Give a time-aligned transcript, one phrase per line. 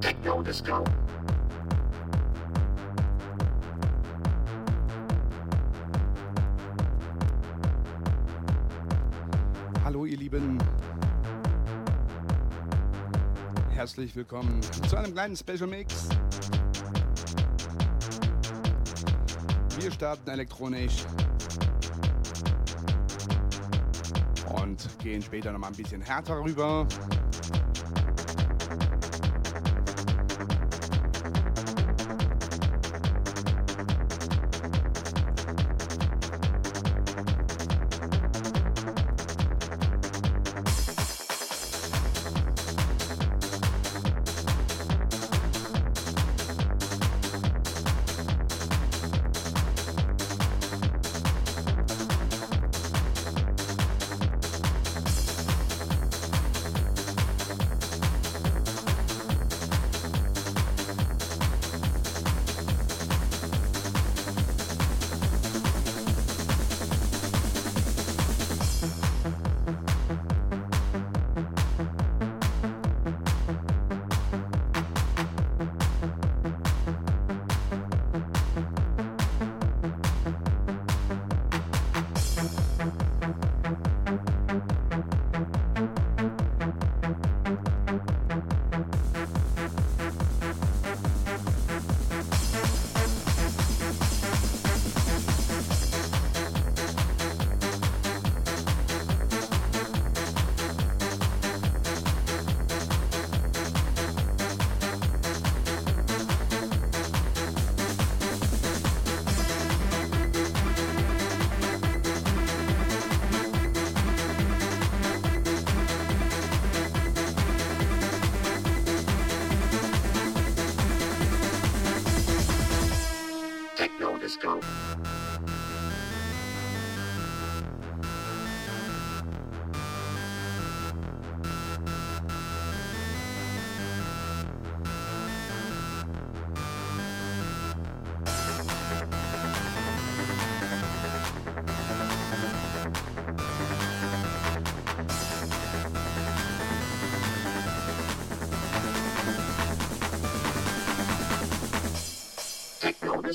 [0.00, 0.84] Techno Disco.
[9.84, 10.58] Hallo ihr Lieben.
[13.70, 16.08] Herzlich willkommen zu einem kleinen Special Mix.
[19.82, 21.04] Wir starten elektronisch
[24.54, 26.86] und gehen später noch mal ein bisschen härter rüber.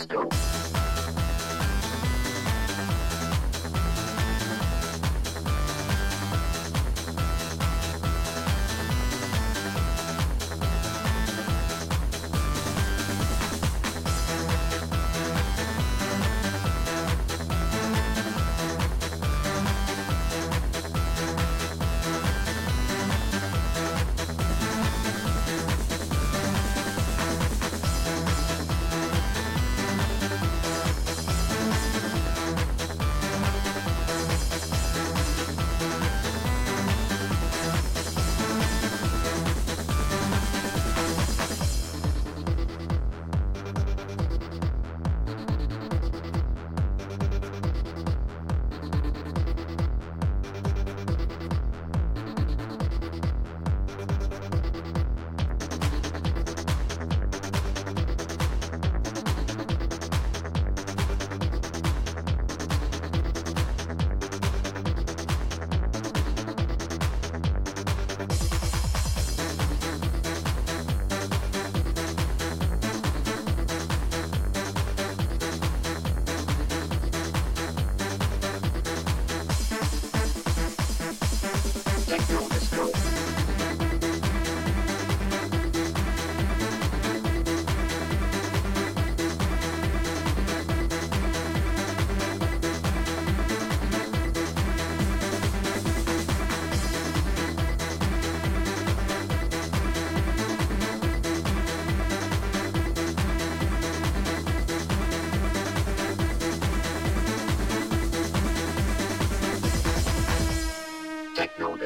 [0.07, 0.36] go.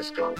[0.02, 0.34] Francisco.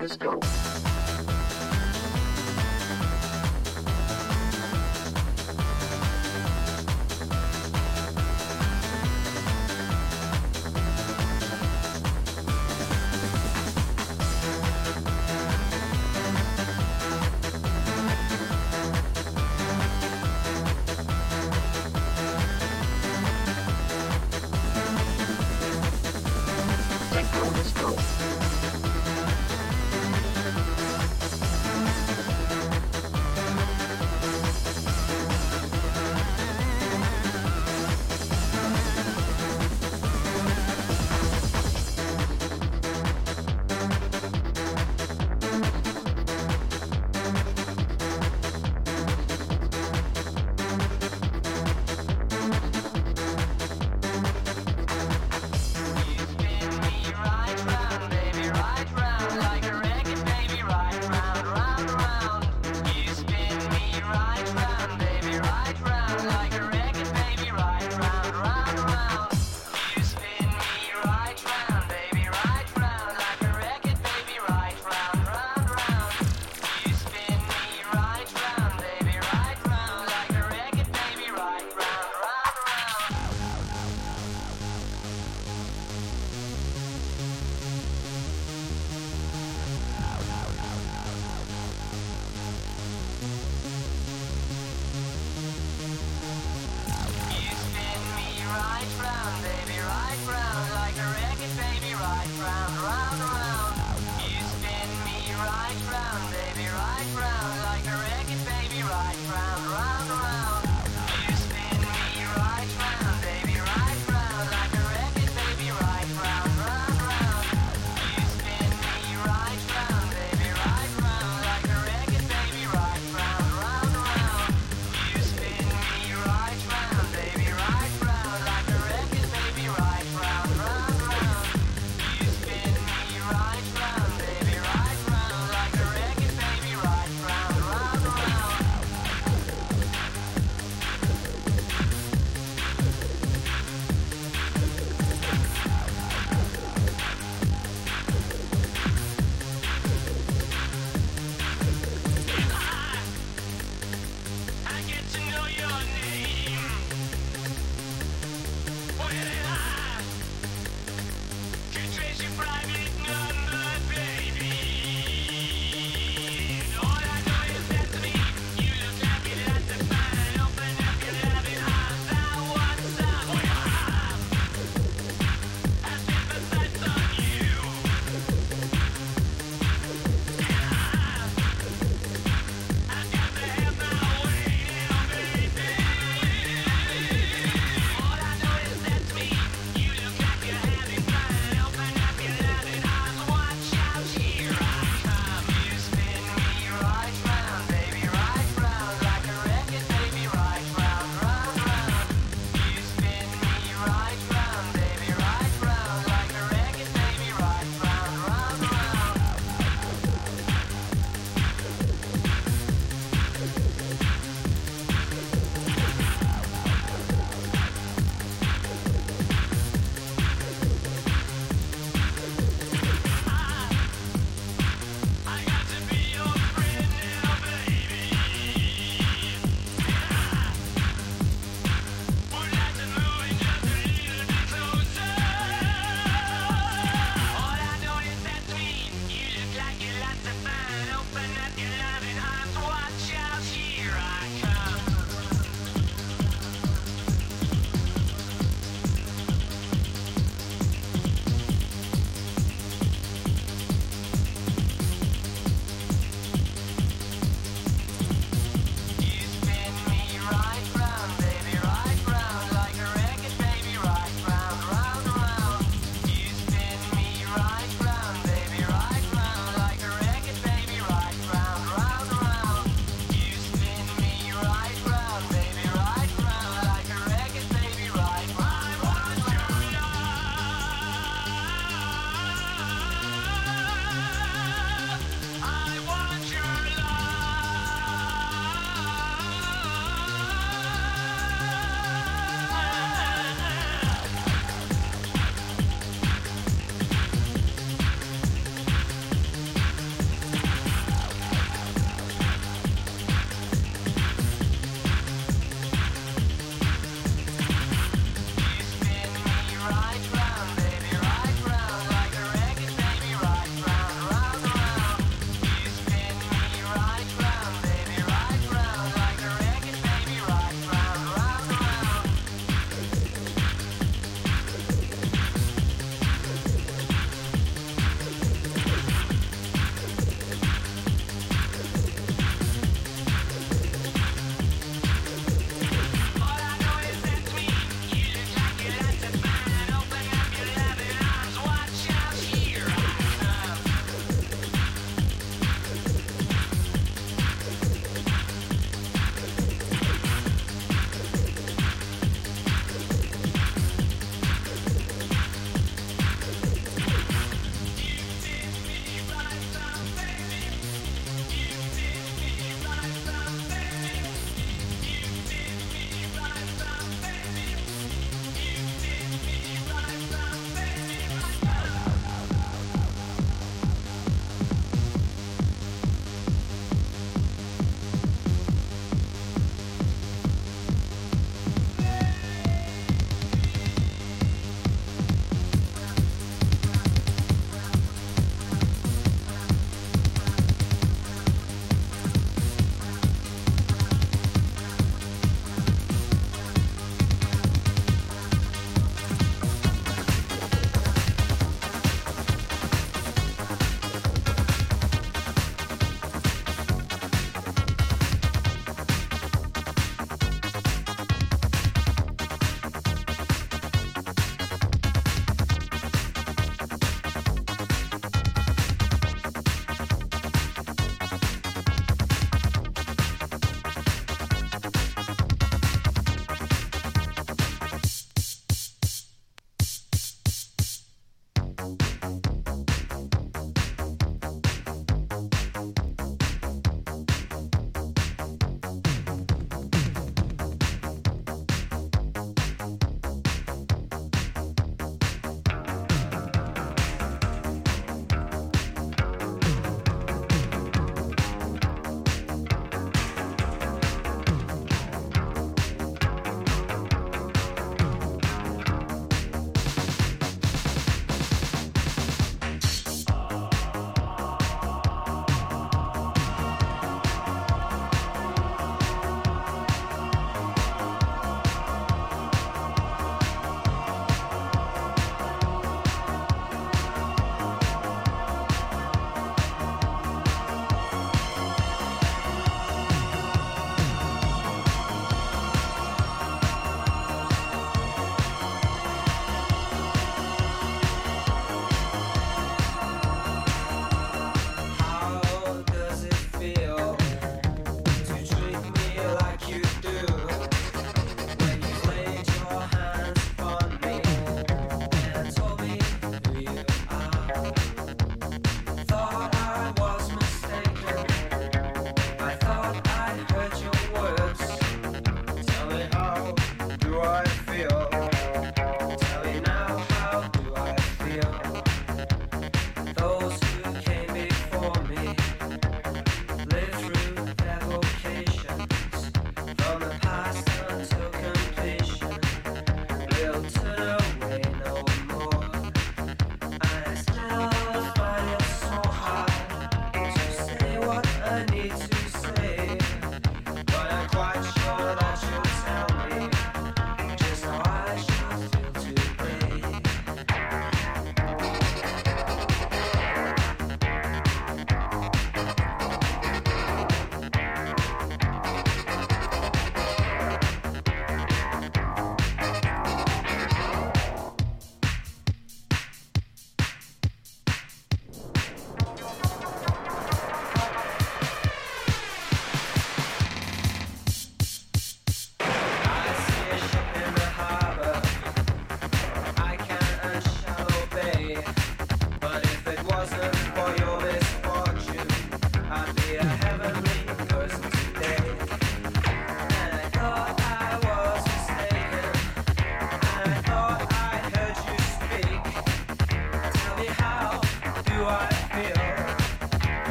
[0.00, 0.69] Let's go.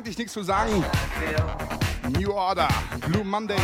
[0.00, 0.82] Eigentlich nichts zu sagen.
[2.18, 2.68] New Order,
[3.06, 3.58] Blue Monday.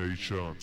[0.00, 0.56] Nation.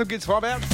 [0.00, 0.66] So geht's vorwärts.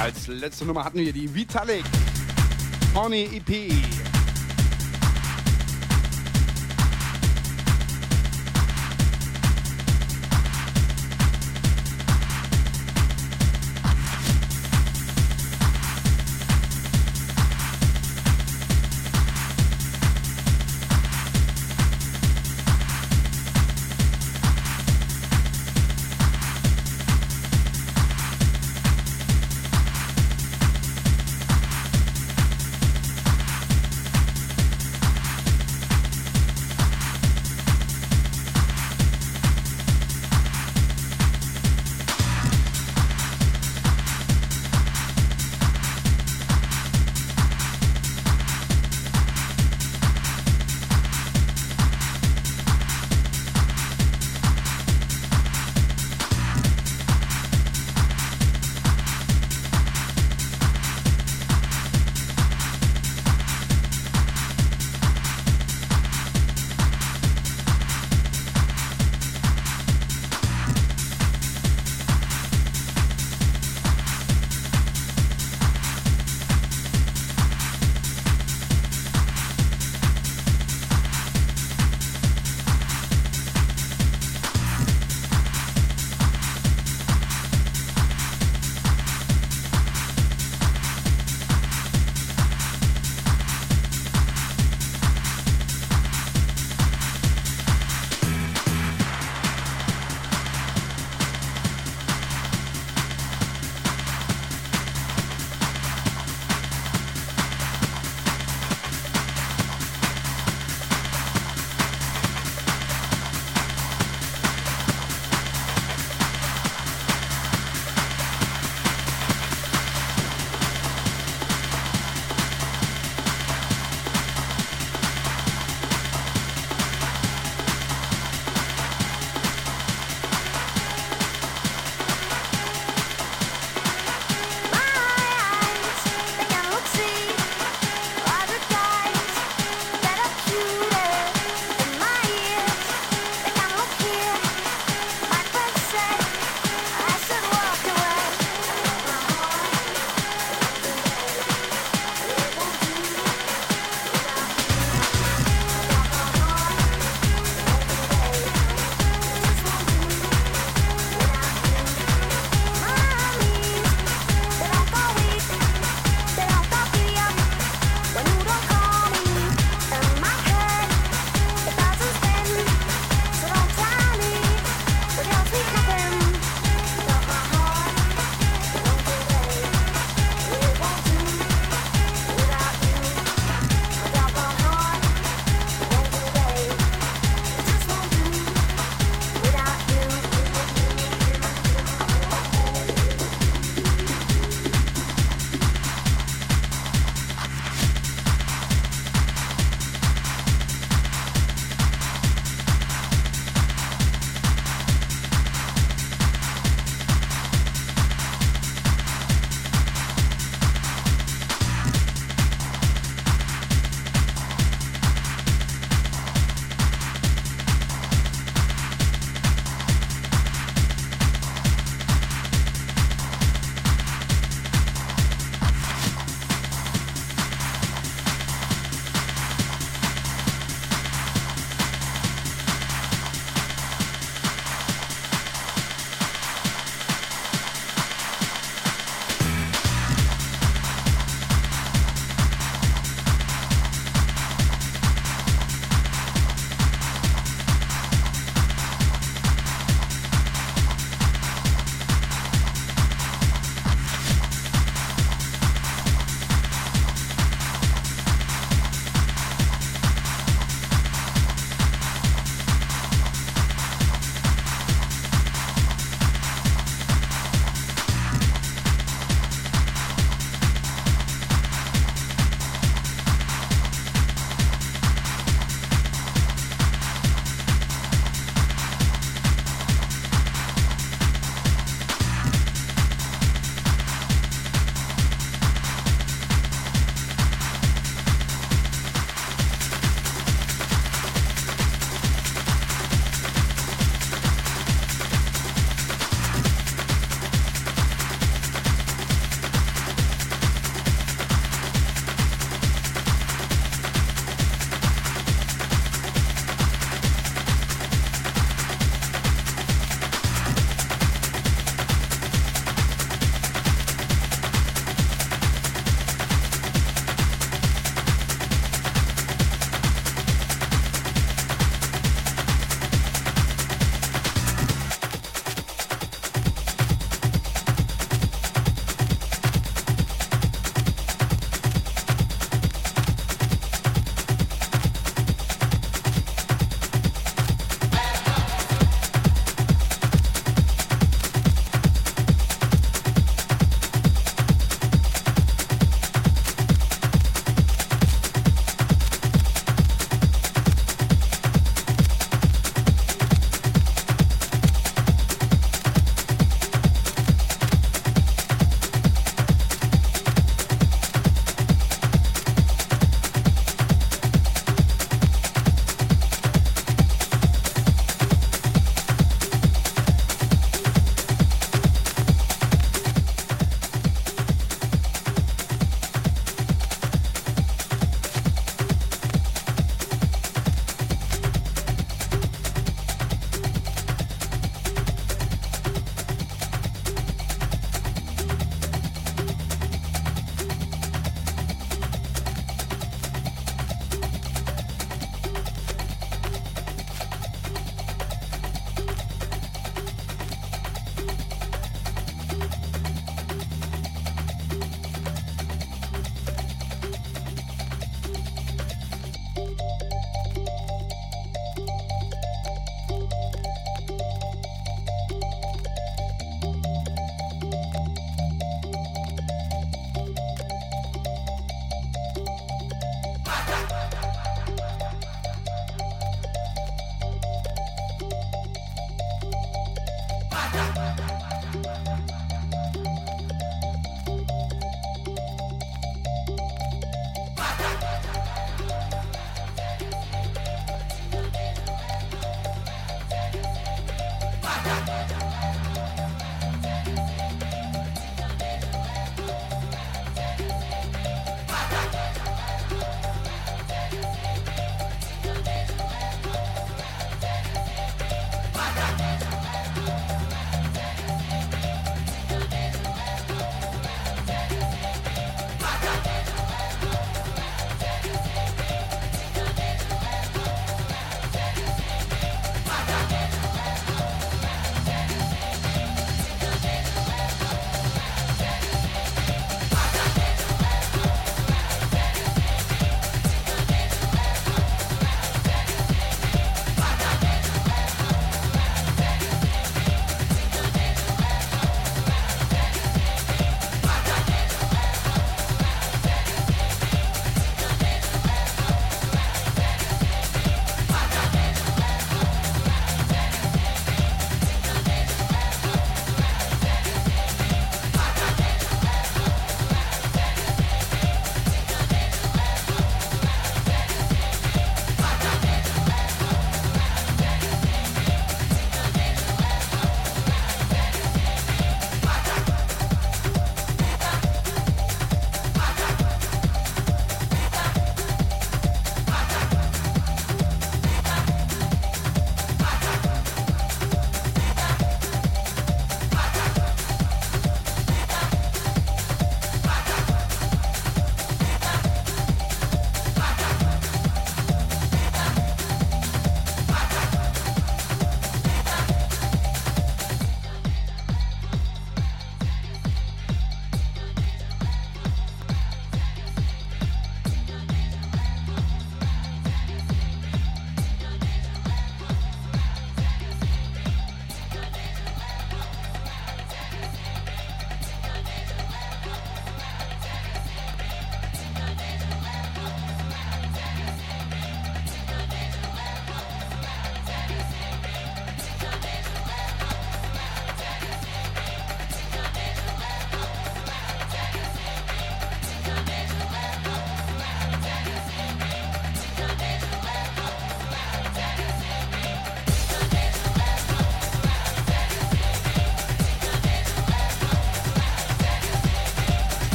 [0.00, 1.84] Als letzte Nummer hatten wir die Vitalik
[2.94, 4.01] Pony EP.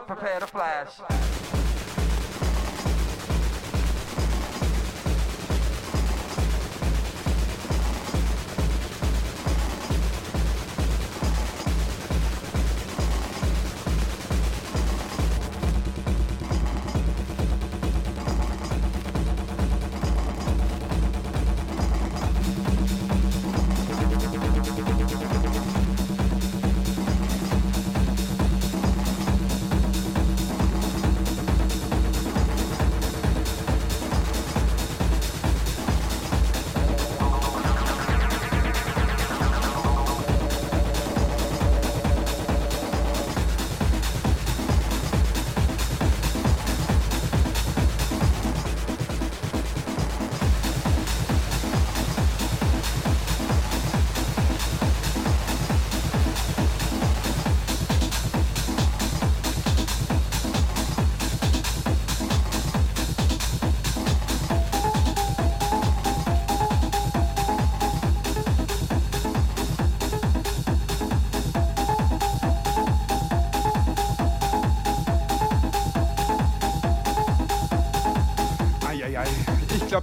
[0.00, 1.13] Prepare to flash.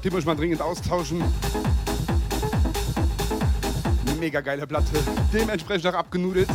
[0.03, 1.23] Die muss man dringend austauschen.
[4.19, 4.99] Mega geile Platte.
[5.33, 6.49] Dementsprechend auch abgenudelt.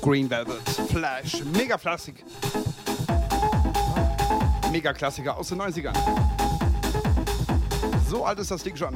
[0.00, 2.24] Green Velvet, Flash, mega Klassik.
[4.70, 5.94] Mega Klassiker aus den 90ern.
[8.08, 8.94] So alt ist das Ding schon.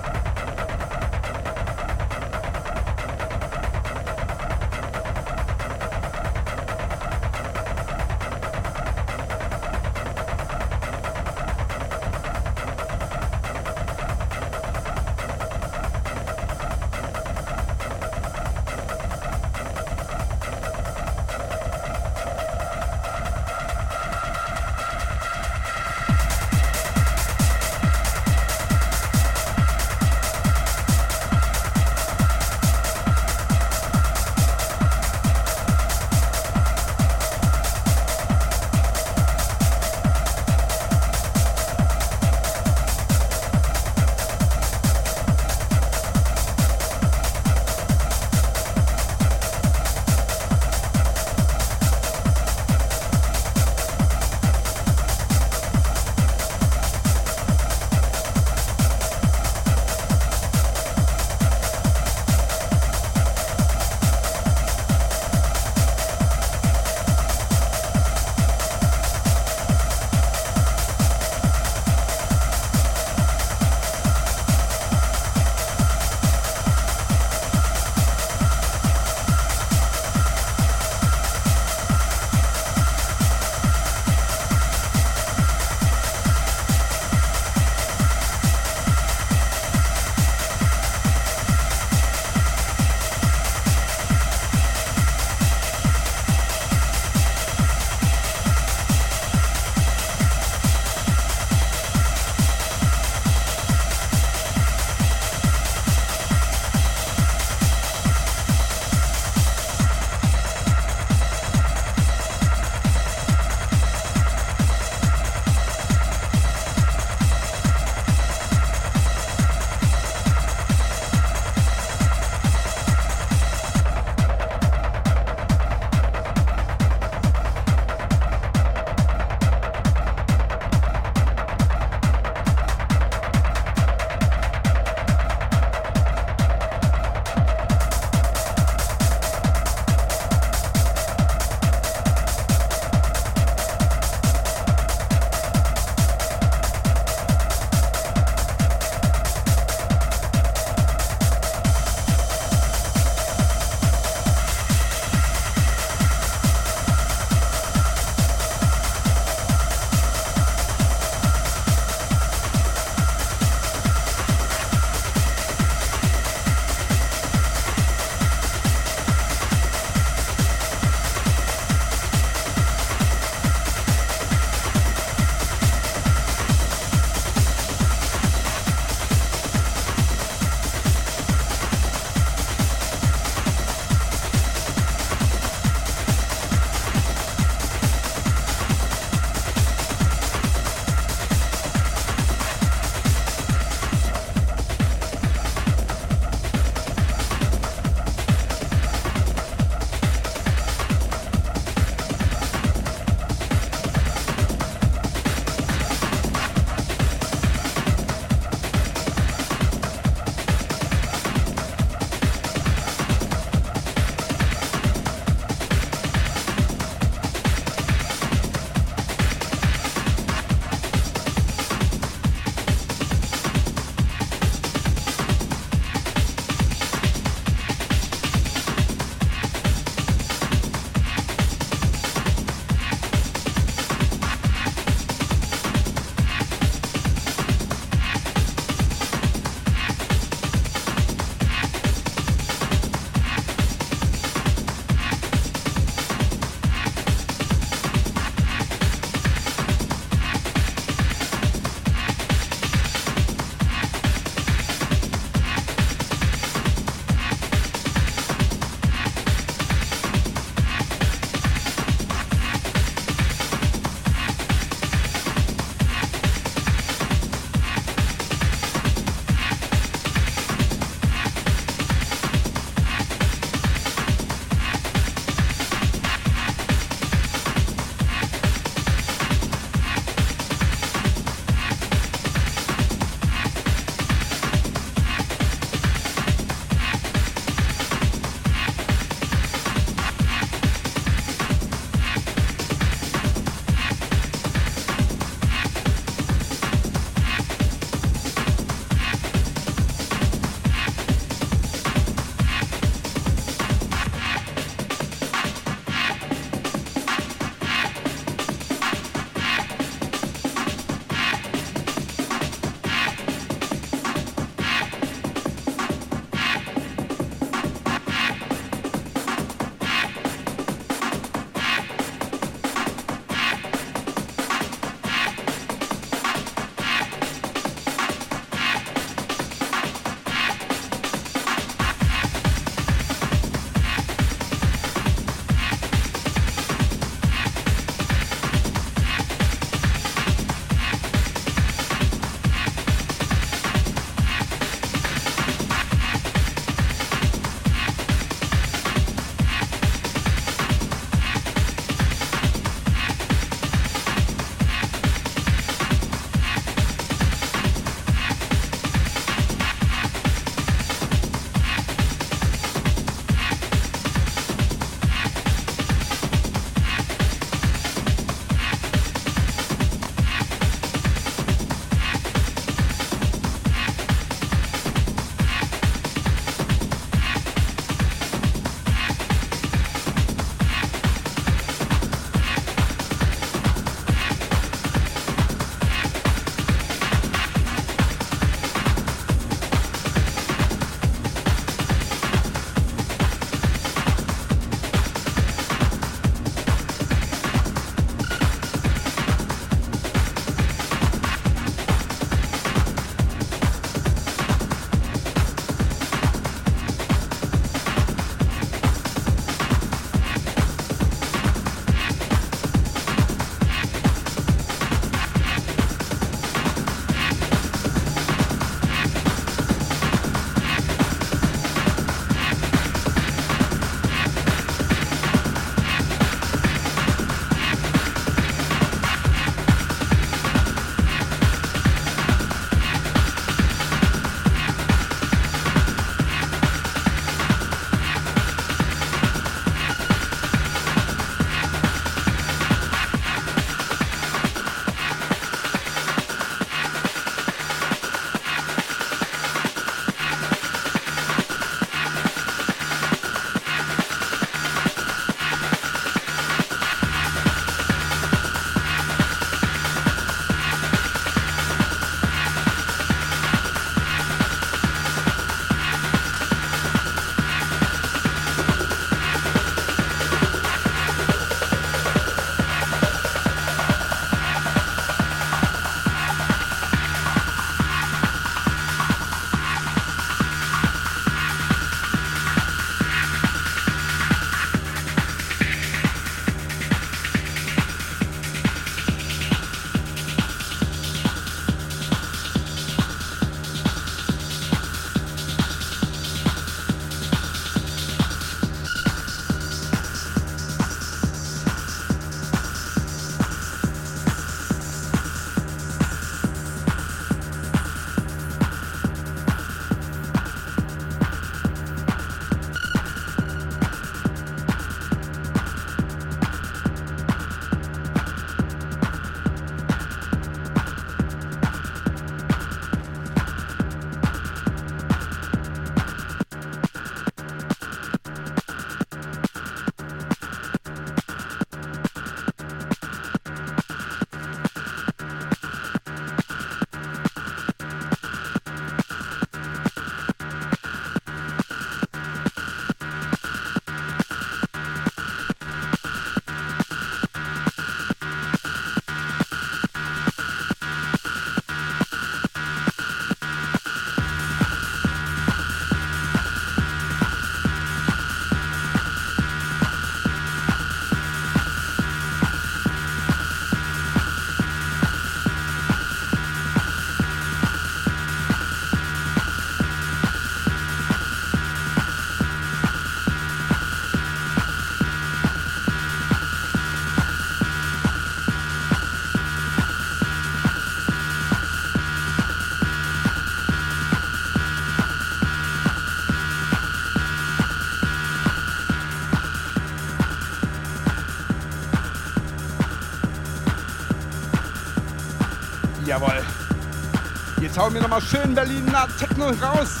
[597.72, 600.00] Jetzt hauen wir nochmal schön Berliner Techno raus.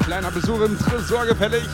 [0.00, 1.66] Kleiner Besuch im Tresor gefällig.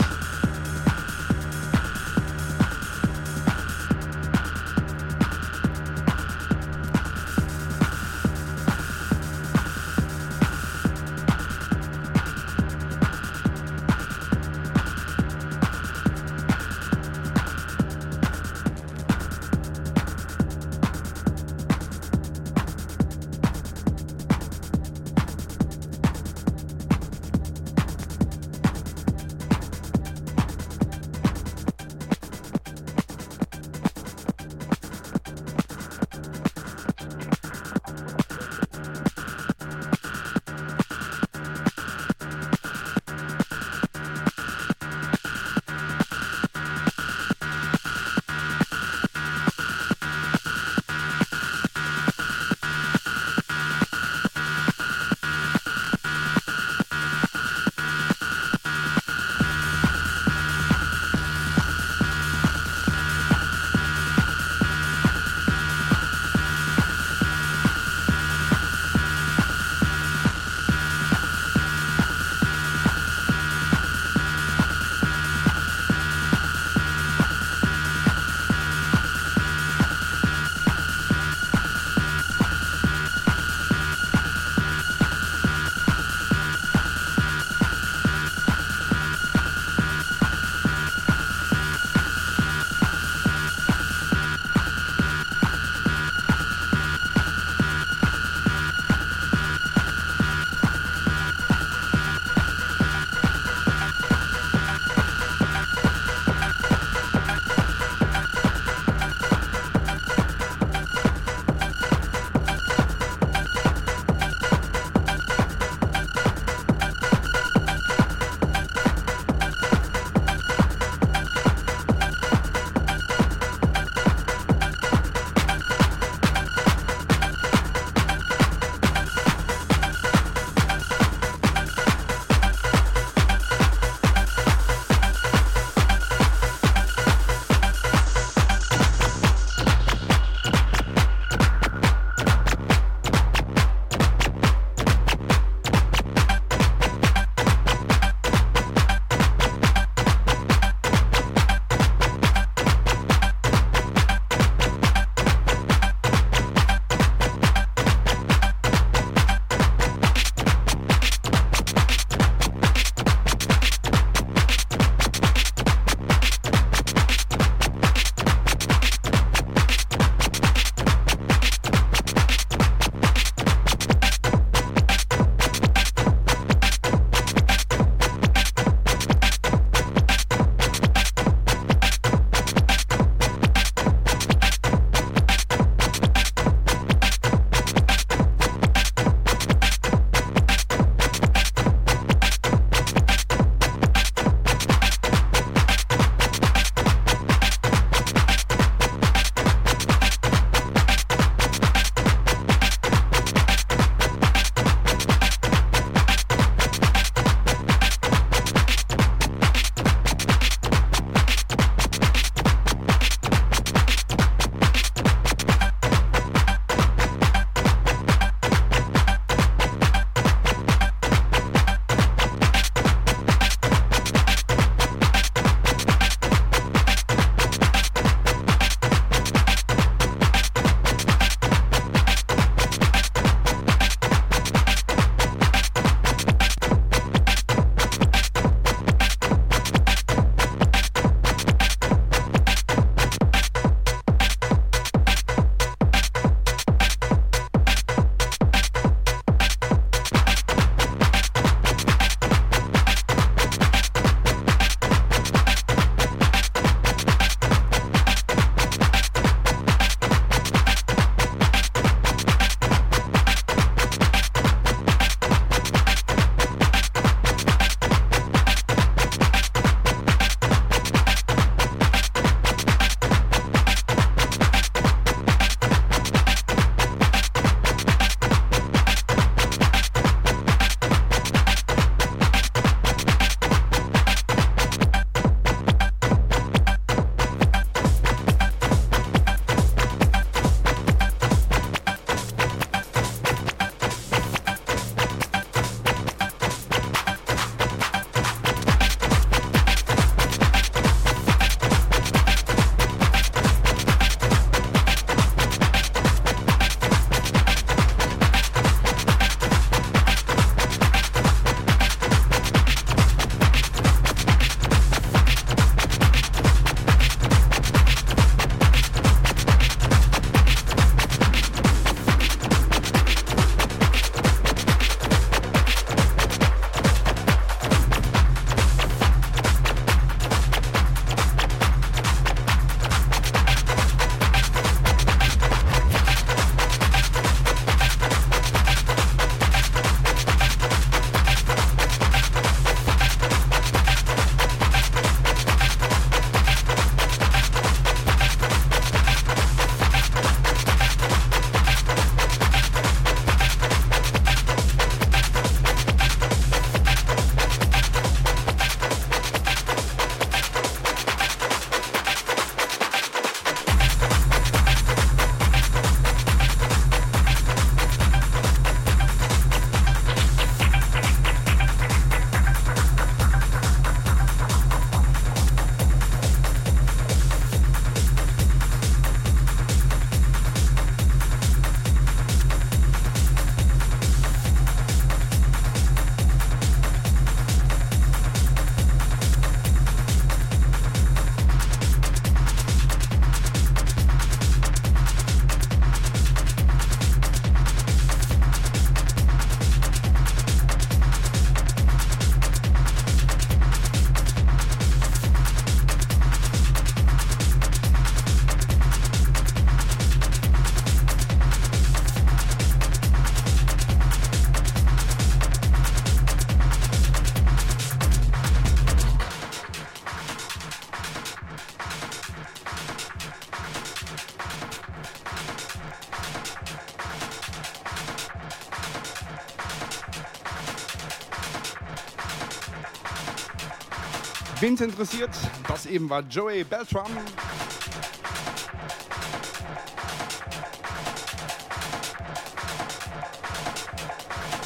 [434.60, 435.30] Wen es interessiert,
[435.66, 437.10] das eben war Joey Beltram.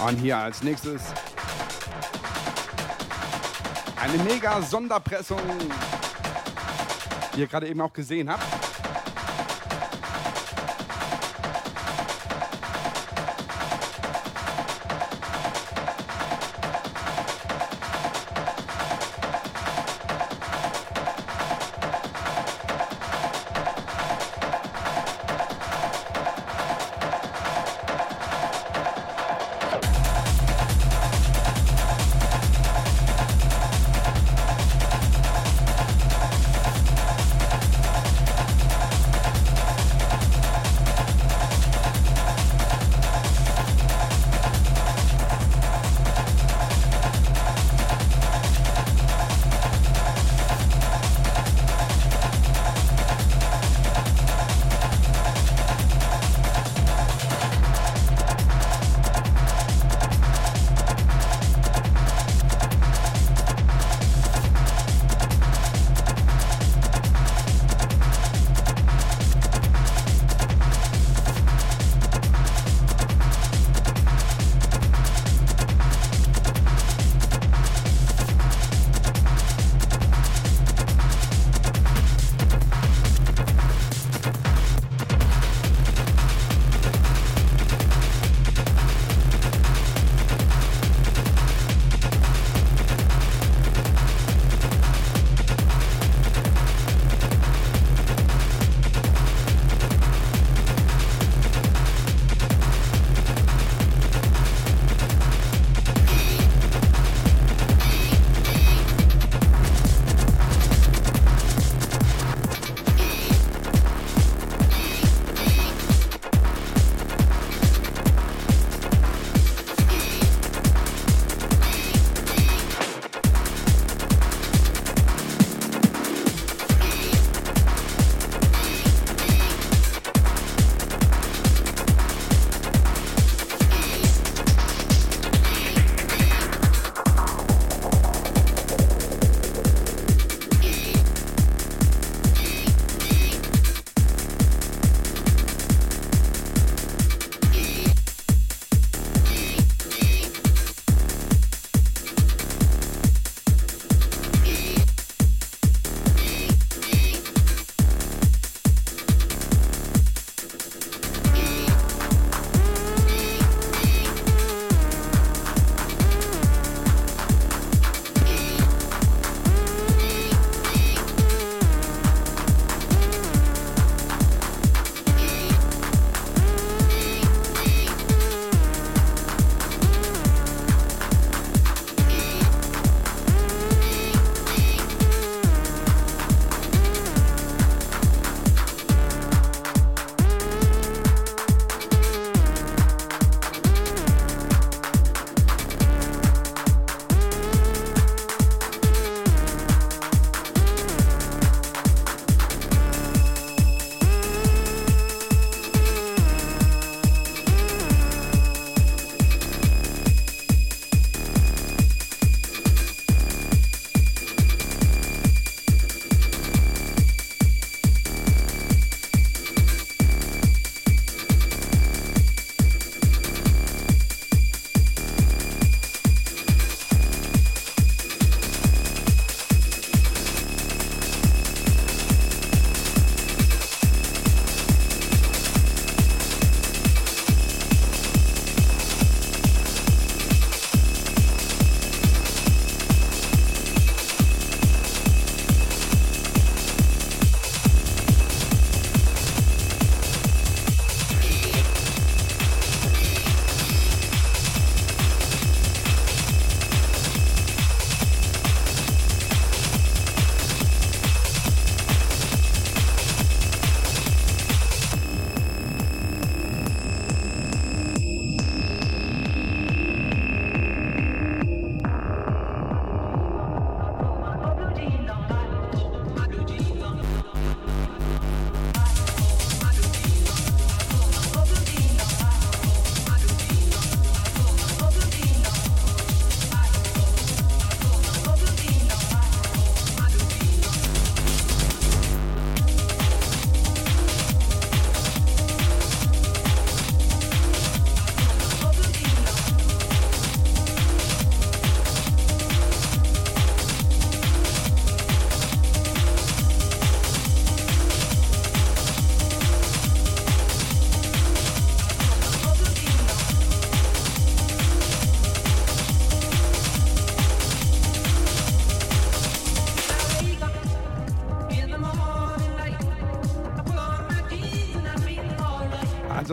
[0.04, 1.00] Und hier als nächstes
[4.02, 5.38] eine mega Sonderpressung,
[7.36, 8.63] die ihr gerade eben auch gesehen habt.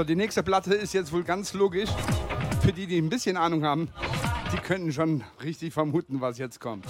[0.01, 1.91] Also die nächste Platte ist jetzt wohl ganz logisch.
[2.63, 3.89] Für die, die ein bisschen Ahnung haben,
[4.51, 6.87] die können schon richtig vermuten, was jetzt kommt.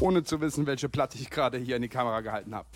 [0.00, 2.66] Ohne zu wissen, welche Platte ich gerade hier in die Kamera gehalten habe.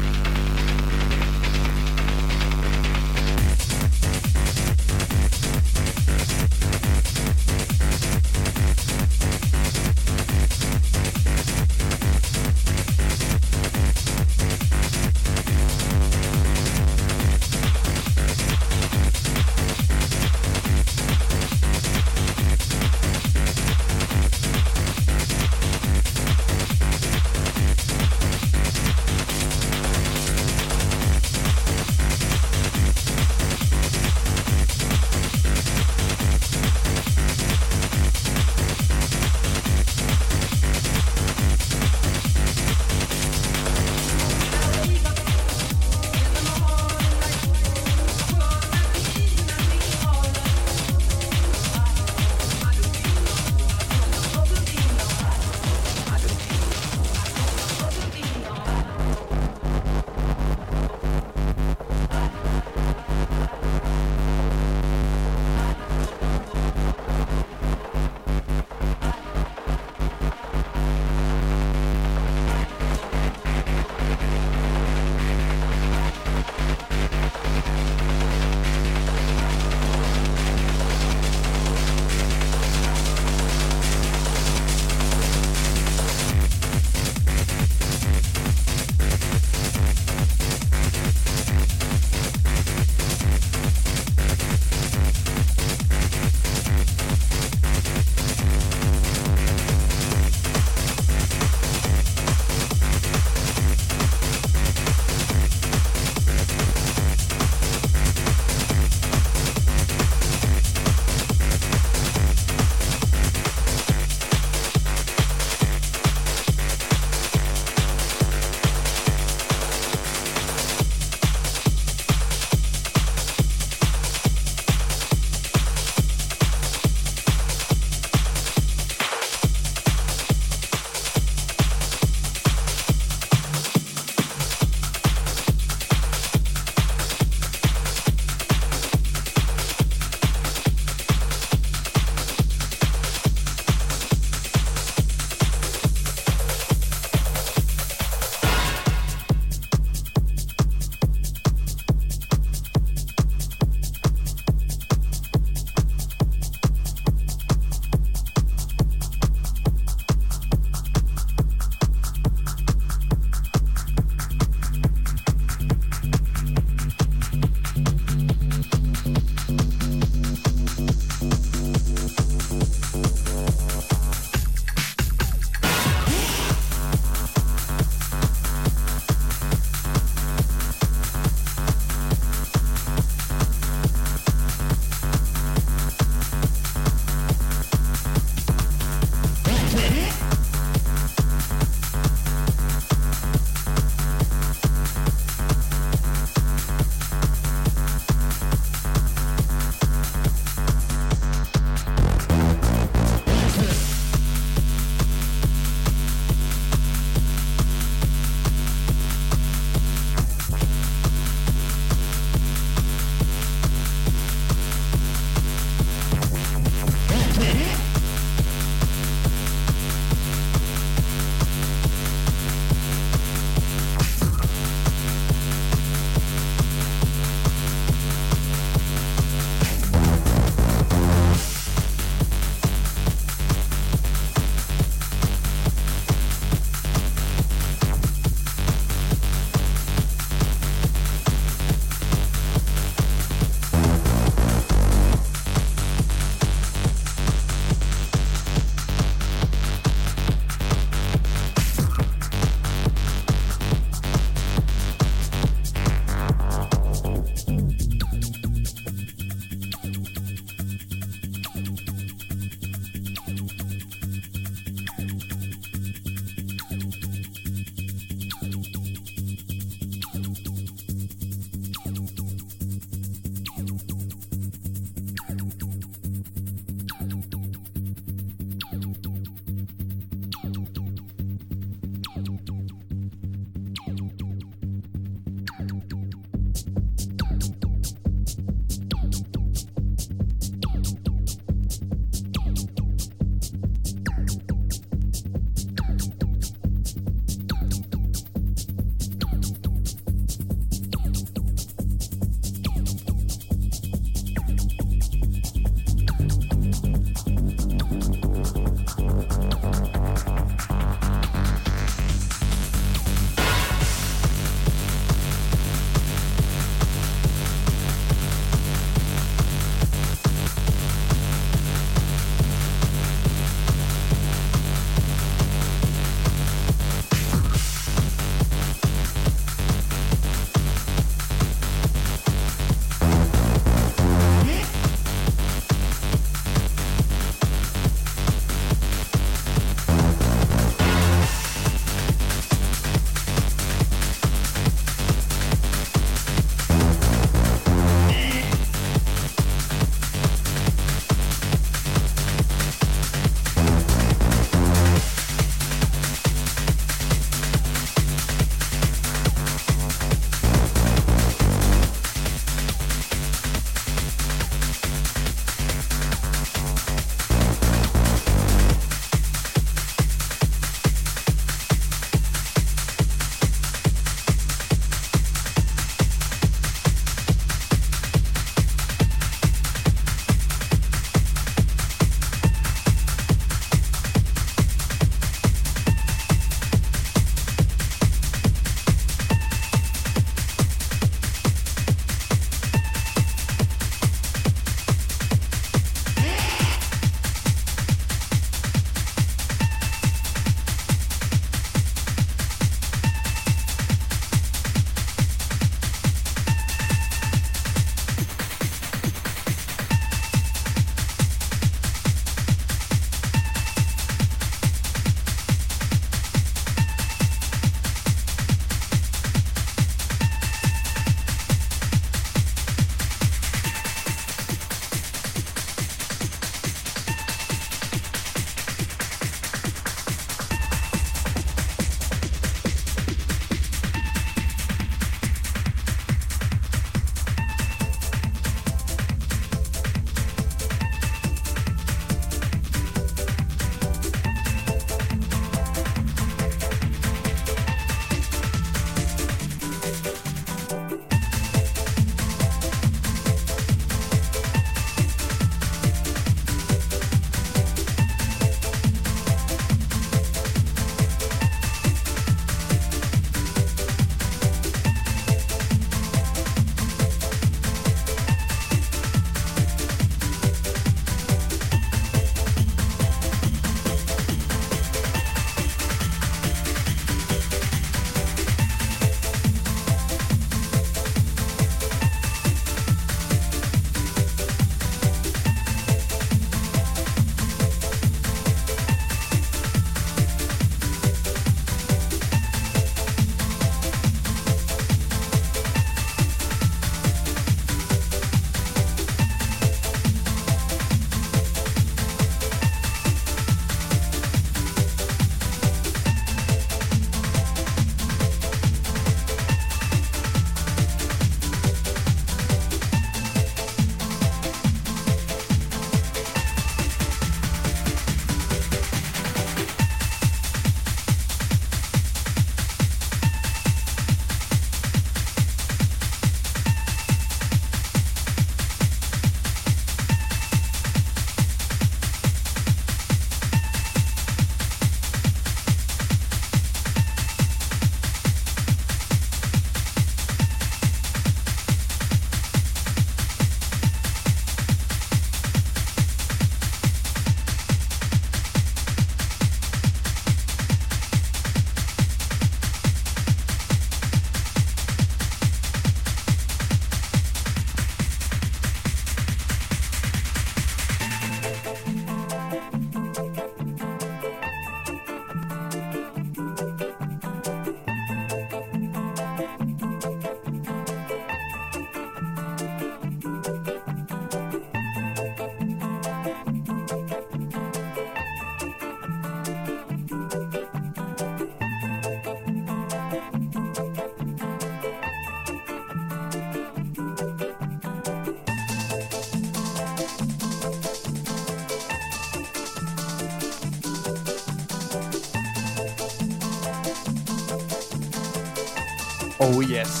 [599.53, 600.00] Oh yes.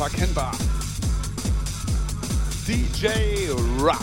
[0.00, 0.52] Unverkennbar.
[2.66, 3.99] DJ Rush.